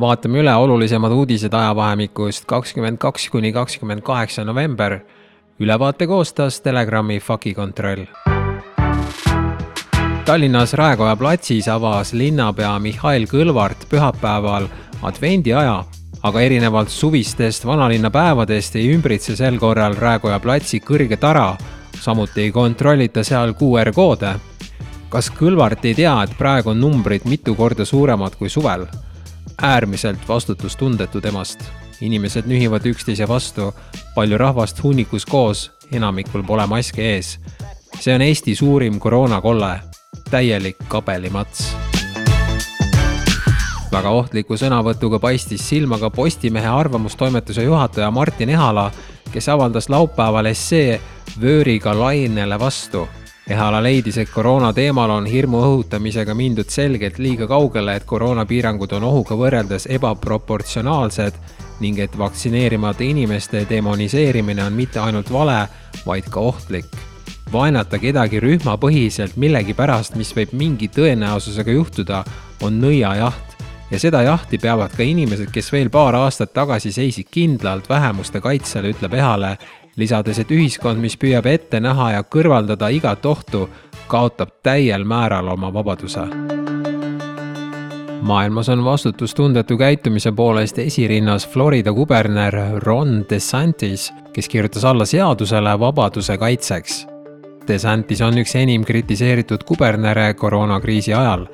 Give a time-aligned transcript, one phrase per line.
[0.00, 4.98] vaatame üle olulisemad uudised ajavahemikust kakskümmend kaks kuni kakskümmend kaheksa november.
[5.60, 8.04] ülevaate koostas Telegrami fakikontroll.
[10.24, 14.66] Tallinnas Raekoja platsis avas linnapea Mihhail Kõlvart pühapäeval
[15.02, 15.84] advendiaja,
[16.22, 21.56] aga erinevalt suvistest vanalinna päevadest ei ümbritse sel korral Raekoja platsi kõrge tara,
[22.00, 24.34] samuti ei kontrollita seal QR koode.
[25.14, 28.88] Kas Kõlvart ei tea, et praegu on numbrid mitu korda suuremad kui suvel?
[29.62, 31.60] äärmiselt vastutustundetu temast.
[32.00, 33.72] inimesed nühivad üksteise vastu,
[34.14, 37.38] palju rahvast hunnikus koos, enamikul pole maske ees.
[38.00, 39.80] see on Eesti suurim koroonakolle,
[40.30, 41.76] täielik kabelimats.
[43.92, 48.90] väga ohtliku sõnavõtuga paistis silma ka Postimehe arvamustoimetuse juhataja Martin Ehala,
[49.32, 51.00] kes avaldas laupäeval essee
[51.40, 53.08] vööriga lainele vastu
[53.44, 59.04] Ehala leidis, et koroona teemal on hirmu õhutamisega mindud selgelt liiga kaugele, et koroonapiirangud on
[59.04, 61.36] ohuga võrreldes ebaproportsionaalsed
[61.84, 65.58] ning et vaktsineerimata inimeste demoniseerimine on mitte ainult vale,
[66.06, 66.88] vaid ka ohtlik.
[67.52, 72.24] vaenata kedagi rühmapõhiselt millegi pärast, mis võib mingi tõenäosusega juhtuda,
[72.62, 73.54] on nõiajaht
[73.90, 78.88] ja seda jahti peavad ka inimesed, kes veel paar aastat tagasi seisid kindlalt vähemuste kaitsel,
[78.94, 79.58] ütleb Ehale
[79.96, 83.68] lisades, et ühiskond, mis püüab ette näha ja kõrvaldada igat ohtu,
[84.10, 86.26] kaotab täiel määral oma vabaduse.
[88.24, 96.38] maailmas on vastutustundetu käitumise poolest esirinnas Florida kuberner Ron DeSantis, kes kirjutas alla seadusele vabaduse
[96.38, 97.06] kaitseks.
[97.68, 101.46] DeSantis on üks enim kritiseeritud kubernere koroonakriisi ajal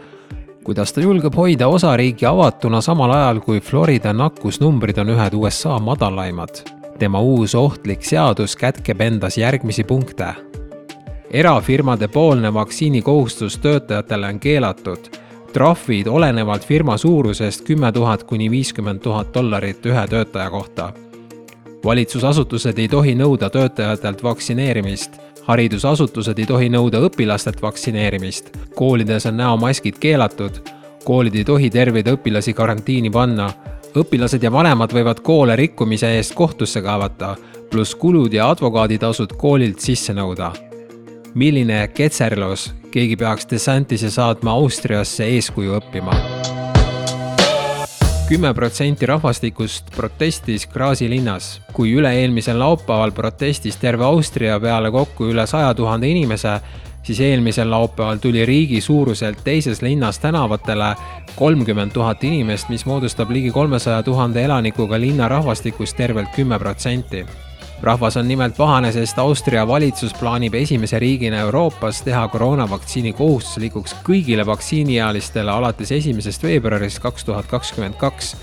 [0.64, 6.79] kuidas ta julgeb hoida osariiki avatuna samal ajal, kui Florida nakkusnumbrid on ühed USA madalaimad
[7.00, 10.34] tema uus ohtlik seadus kätkeb endas järgmisi punkte.
[11.30, 14.98] erafirmade poolne vaktsiinikohustus töötajatele on keelatud,
[15.52, 20.92] trahvid olenevalt firma suurusest kümme tuhat kuni viiskümmend tuhat dollarit ühe töötaja kohta.
[21.84, 25.20] valitsusasutused ei tohi nõuda töötajatelt vaktsineerimist.
[25.44, 30.60] Haridusasutused ei tohi nõuda õpilastelt vaktsineerimist, koolides on näomaskid keelatud,
[31.04, 33.52] koolid ei tohi terveid õpilasi karantiini panna
[33.96, 37.34] õpilased ja vanemad võivad koole rikkumise eest kohtusse kaevata,
[37.70, 40.52] pluss kulud ja advokaaditasud koolilt sisse nõuda.
[41.34, 46.14] milline ketserlus, keegi peaks DeSantise saatma Austriasse eeskuju õppima.
[48.28, 55.46] kümme protsenti rahvastikust protestis Graasi linnas, kui üle-eelmisel laupäeval protestis terve Austria peale kokku üle
[55.46, 56.60] saja tuhande inimese
[57.02, 60.94] siis eelmisel laupäeval tuli riigi suuruselt teises linnas tänavatele
[61.36, 67.26] kolmkümmend tuhat inimest, mis moodustab ligi kolmesaja tuhande elanikuga linna rahvastikust tervelt kümme protsenti.
[67.82, 74.46] rahvas on nimelt pahane, sest Austria valitsus plaanib esimese riigina Euroopas teha koroonavaktsiini kohustuslikuks kõigile
[74.46, 78.36] vaktsiiniealistele alates esimesest veebruarist kaks tuhat kakskümmend kaks.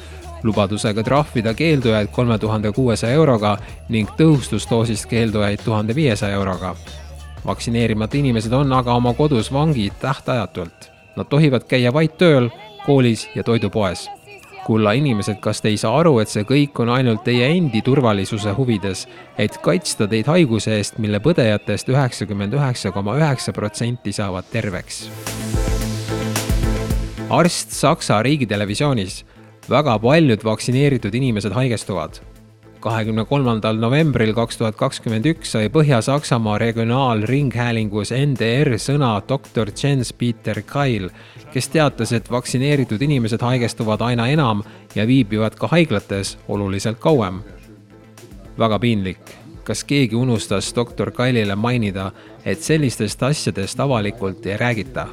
[0.43, 3.57] lubadusega trahvida keeldujaid kolme tuhande kuuesaja euroga
[3.89, 6.75] ning tõhustusdoosist keeldujaid tuhande viiesaja euroga
[7.45, 10.91] vaktsineerimata inimesed on aga oma kodus vangid tähtajatult.
[11.15, 12.49] Nad tohivad käia vaid tööl,
[12.85, 14.09] koolis ja toidupoes.
[14.67, 18.51] kulla inimesed, kas te ei saa aru, et see kõik on ainult teie endi turvalisuse
[18.51, 19.05] huvides,
[19.39, 25.07] et kaitsta teid haiguse eest, mille põdejatest üheksakümmend üheksa koma üheksa protsenti saavad terveks?
[27.29, 29.25] arst Saksa riigitelevisioonis.
[29.69, 32.19] väga paljud vaktsineeritud inimesed haigestuvad
[32.87, 40.61] kahekümne kolmandal novembril kaks tuhat kakskümmend üks sai Põhja-Saksamaa regionaalringhäälingus NDR sõna doktor Jens Peter
[40.65, 41.09] Kail,
[41.51, 44.63] kes teatas, et vaktsineeritud inimesed haigestuvad aina enam
[44.95, 47.41] ja viibivad ka haiglates oluliselt kauem.
[48.57, 52.11] väga piinlik, kas keegi unustas doktor Kailile mainida,
[52.45, 55.07] et sellistest asjadest avalikult ei räägita?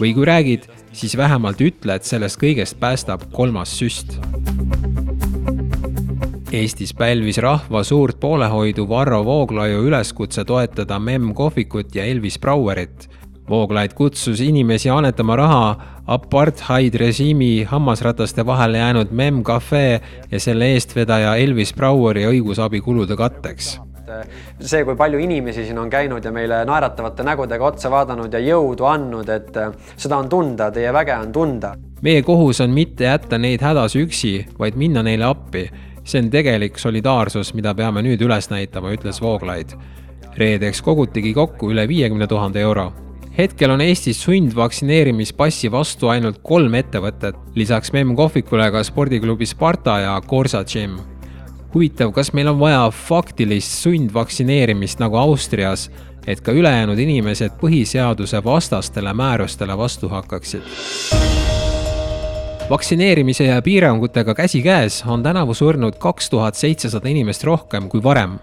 [0.00, 4.18] või kui räägid, siis vähemalt ütle, et sellest kõigest päästab kolmas süst
[6.52, 13.08] Eestis pälvis rahva suurt poolehoidu Varro Vooglaiu üleskutse toetada Memm kohvikut ja Elvis Brouerit.
[13.48, 15.76] Vooglaid kutsus inimesi annetama raha
[16.06, 20.00] apartheid-režiimi hammasrataste vahele jäänud Memm Cafe
[20.30, 23.74] ja selle eestvedaja Elvis Broueri õigusabikulude katteks
[24.60, 28.86] see, kui palju inimesi siin on käinud ja meile naeratavate nägudega otsa vaadanud ja jõudu
[28.88, 29.58] andnud, et
[30.00, 31.74] seda on tunda, teie väge on tunda.
[32.02, 35.66] meie kohus on mitte jätta neid hädas üksi, vaid minna neile appi
[36.08, 39.76] see on tegelik solidaarsus, mida peame nüüd üles näitama, ütles Vooglaid.
[40.38, 42.92] reedeks kogutigi kokku üle viiekümne tuhande euro.
[43.38, 50.20] hetkel on Eestis sundvaktsineerimispassi vastu ainult kolm ettevõtet, lisaks Memm kohvikule ka spordiklubi Sparta ja
[50.20, 50.98] Corsa Gym.
[51.74, 55.90] huvitav, kas meil on vaja faktilist sundvaktsineerimist nagu Austrias,
[56.26, 60.62] et ka ülejäänud inimesed põhiseaduse vastastele määrustele vastu hakkaksid.
[62.70, 68.38] Vaktsineerimise ja piirangutega käsikäes on tänavu surnud kaks tuhat seitsesada inimest rohkem kui varem.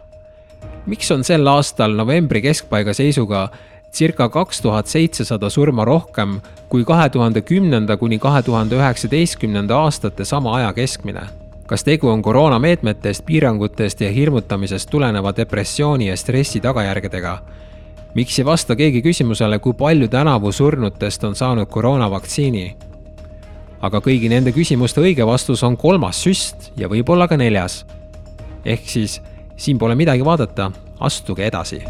[0.86, 3.50] miks on sel aastal novembri keskpaiga seisuga
[3.94, 10.26] circa kaks tuhat seitsesada surma rohkem kui kahe tuhande kümnenda kuni kahe tuhande üheksateistkümnenda aastate
[10.26, 11.22] sama aja keskmine.
[11.68, 17.38] kas tegu on koroonameetmetest, piirangutest ja hirmutamisest tuleneva depressiooni ja stressi tagajärgedega?
[18.14, 22.85] miks ei vasta keegi küsimusele, kui palju tänavu surnutest on saanud koroonavaktsiini?
[23.82, 27.86] Aga kõigi nende küsimuste õige vastus on kolmas süst ja võib-olla ka neljas.
[28.66, 29.22] ehk siis
[29.58, 31.84] siin pole midagi vaadata, astuge edasi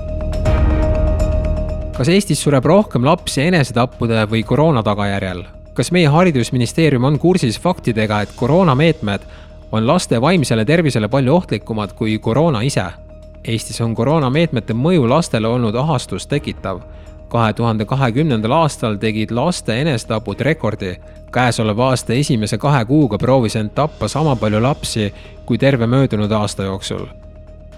[1.96, 5.46] kas Eestis sureb rohkem lapsi enesetappude või koroona tagajärjel?
[5.76, 9.24] kas meie haridusministeerium on kursis faktidega, et koroonameetmed
[9.72, 12.86] on laste vaimsele tervisele palju ohtlikumad kui koroona ise?
[13.44, 16.82] Eestis on koroonameetmete mõju lastele olnud ahastust tekitav.
[17.36, 20.96] Kahe tuhande kahekümnendal aastal tegid laste enesetapud rekordi.
[21.32, 25.14] käesoleva aasta esimese kahe kuuga proovis end tappa sama palju lapsi
[25.46, 27.06] kui terve möödunud aasta jooksul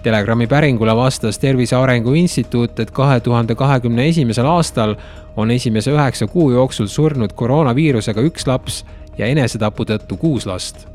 [0.02, 4.94] Telegrami päringule vastas Tervise Arengu Instituut, et kahe tuhande kahekümne esimesel aastal
[5.36, 8.84] on esimese üheksa kuu jooksul surnud koroonaviirusega üks laps
[9.18, 10.86] ja enesetapu tõttu kuus last.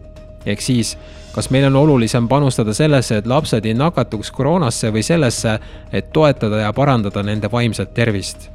[0.45, 0.98] ehk siis,
[1.36, 5.60] kas meil on olulisem panustada sellesse, et lapsed ei nakatuks koroonasse või sellesse,
[5.92, 8.53] et toetada ja parandada nende vaimset tervist?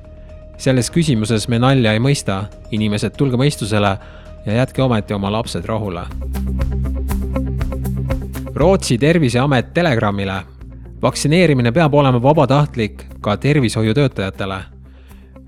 [0.58, 3.92] Selles küsimuses me nalja ei mõista, inimesed, tulge mõistusele
[4.46, 6.06] ja jätke ometi oma lapsed rahule
[8.58, 10.42] Rootsi terviseamet Telegramile.
[11.02, 14.58] vaktsineerimine peab olema vabatahtlik ka tervishoiutöötajatele.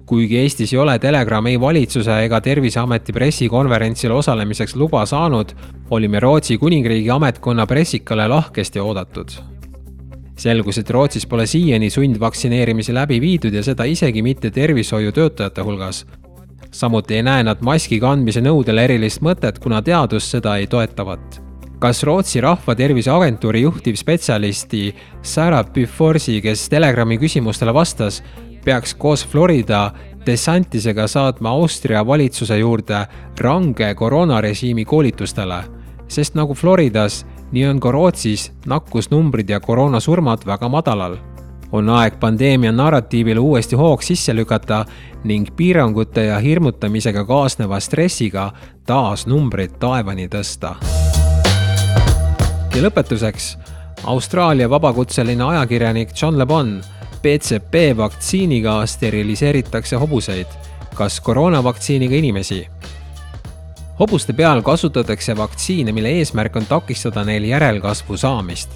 [0.06, 5.48] kuigi Eestis ei ole Telegram ei valitsuse ega Terviseameti pressikonverentsil osalemiseks luba saanud,
[5.90, 9.30] olime Rootsi kuningriigi ametkonna pressikale lahkesti oodatud
[10.40, 16.06] selgus, et Rootsis pole siiani sundvaktsineerimisi läbi viidud ja seda isegi mitte tervishoiutöötajate hulgas.
[16.70, 21.40] samuti ei näe nad maski kandmise nõudele erilist mõtet, kuna teadus seda ei toetavat
[21.80, 28.22] kas Rootsi Rahvatervise Agentuuri juhtivspetsialisti Sarah Bufforsi, kes Telegrami küsimustele vastas,
[28.64, 29.90] peaks koos Florida
[30.26, 33.06] DeSantisega saatma Austria valitsuse juurde
[33.40, 35.62] range koroonarežiimi koolitustele,
[36.08, 41.16] sest nagu Floridas, nii on ka Rootsis nakkusnumbrid ja koroonasurmad väga madalal.
[41.72, 44.84] on aeg pandeemia narratiivile uuesti hoog sisse lükata
[45.24, 48.52] ning piirangute ja hirmutamisega kaasneva stressiga
[48.86, 50.74] taas numbrid taevani tõsta
[52.74, 53.56] ja lõpetuseks
[54.04, 56.80] Austraalia vabakutseline ajakirjanik John Le Bon.
[57.22, 60.46] BCP vaktsiiniga steriliseeritakse hobuseid.
[60.94, 62.66] kas koroonavaktsiiniga inimesi?
[64.00, 68.70] Hobuste peal kasutatakse vaktsiine, mille eesmärk on takistada neil järelkasvu saamist.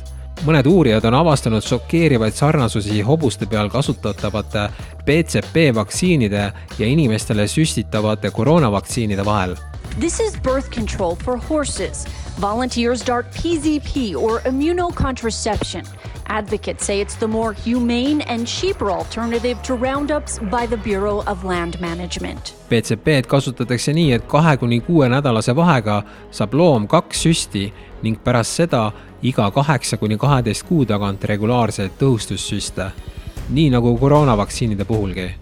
[0.44, 4.68] mõned uurijad on avastanud šokeerivaid sarnasusi hobuste peal kasutatavate
[5.06, 9.56] BCP vaktsiinide ja inimestele süstitavate koroonavaktsiinide vahel.
[10.00, 12.04] This is birth control for horses
[12.40, 15.84] Volunteers dart PZP or immunocontraception.
[16.28, 21.44] Advocates say it's the more humane and cheaper alternative to roundups by the Bureau of
[21.44, 22.54] Land Management.
[22.68, 27.72] PCP-d kasutatakse nii, et kahe kuni kuue nädalase vahega saab loom kaks süsti
[28.02, 28.92] ning pärast seda
[29.22, 32.90] iga kaheksa kuni kaheteist kuu tagant regulaarseid tõhustussüste.
[33.50, 35.34] nii nagu koroonavaktsiinide puhulgi.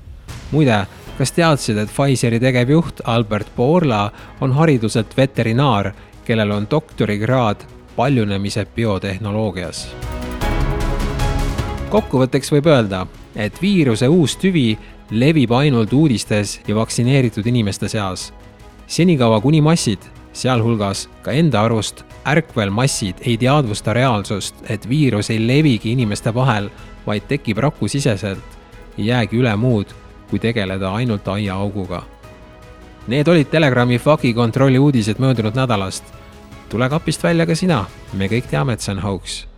[0.51, 0.87] muide,
[1.19, 5.93] kas teadsid, et Pfizeri tegevjuht Albert Bourla on hariduselt veterinaar
[6.25, 7.57] kellel on doktorikraad
[7.97, 9.97] paljunemise biotehnoloogias.
[11.93, 13.07] Kokkuvõtteks võib öelda,
[13.37, 14.79] et viiruse uus tüvi
[15.13, 18.33] levib ainult uudistes ja vaktsineeritud inimeste seas.
[18.87, 19.99] senikaua, kuni massid,
[20.33, 26.71] sealhulgas ka enda arust ärkvel massid ei teadvusta reaalsust, et viirus ei levigi inimeste vahel,
[27.07, 28.59] vaid tekib rakusiseselt,
[28.99, 29.93] ei jäägi üle muud,
[30.31, 32.03] kui tegeleda ainult aiaauguga
[33.07, 36.05] Need olid Telegrami fakikontrolli uudised möödunud nädalast.
[36.69, 39.52] tule kapist välja ka sina, me kõik teame, et see on hauks